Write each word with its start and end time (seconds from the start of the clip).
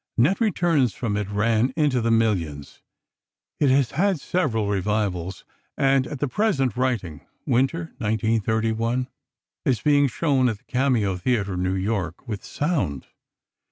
Net 0.17 0.41
returns 0.41 0.95
from 0.95 1.15
it 1.15 1.29
ran 1.29 1.71
into 1.75 2.01
the 2.01 2.09
millions. 2.09 2.81
It 3.59 3.69
has 3.69 3.91
had 3.91 4.19
several 4.19 4.67
revivals, 4.67 5.45
and 5.77 6.07
at 6.07 6.17
the 6.17 6.27
present 6.27 6.75
writing 6.75 7.21
(Winter, 7.45 7.93
1931), 7.99 9.07
is 9.63 9.79
being 9.81 10.07
shown 10.07 10.49
at 10.49 10.57
the 10.57 10.63
Cameo 10.63 11.17
Theatre, 11.17 11.55
New 11.55 11.75
York, 11.75 12.27
"with 12.27 12.43
sound." 12.43 13.09